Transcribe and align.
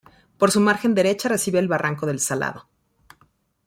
Por 0.39 0.49
su 0.49 0.59
margen 0.61 0.95
derecha 0.95 1.29
recibe 1.29 1.59
el 1.59 1.67
barranco 1.67 2.07
del 2.07 2.19
Salado. 2.19 2.67